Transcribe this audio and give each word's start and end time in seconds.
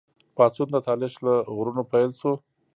پاڅون 0.35 0.67
د 0.71 0.77
طالش 0.87 1.13
له 1.25 1.33
غرونو 1.55 1.83
پیل 1.91 2.11
شو. 2.19 2.33